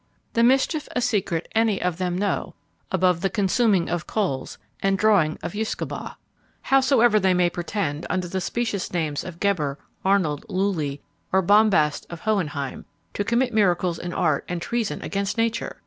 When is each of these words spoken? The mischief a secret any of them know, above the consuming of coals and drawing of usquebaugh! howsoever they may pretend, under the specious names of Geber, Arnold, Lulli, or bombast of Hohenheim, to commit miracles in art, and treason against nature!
The 0.33 0.41
mischief 0.41 0.87
a 0.95 0.99
secret 0.99 1.47
any 1.53 1.79
of 1.79 1.99
them 1.99 2.17
know, 2.17 2.55
above 2.91 3.21
the 3.21 3.29
consuming 3.29 3.87
of 3.87 4.07
coals 4.07 4.57
and 4.81 4.97
drawing 4.97 5.37
of 5.43 5.53
usquebaugh! 5.53 6.15
howsoever 6.63 7.19
they 7.19 7.35
may 7.35 7.51
pretend, 7.51 8.07
under 8.09 8.27
the 8.27 8.41
specious 8.41 8.91
names 8.91 9.23
of 9.23 9.39
Geber, 9.39 9.77
Arnold, 10.03 10.43
Lulli, 10.49 11.01
or 11.31 11.43
bombast 11.43 12.07
of 12.09 12.21
Hohenheim, 12.21 12.85
to 13.13 13.23
commit 13.23 13.53
miracles 13.53 13.99
in 13.99 14.11
art, 14.11 14.43
and 14.47 14.59
treason 14.59 15.03
against 15.03 15.37
nature! 15.37 15.79